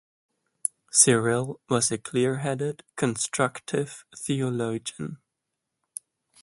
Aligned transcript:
Cyril 0.91 1.59
was 1.69 1.91
a 1.91 1.99
clear-headed, 1.99 2.81
constructive 2.95 4.03
theologian. 4.17 5.19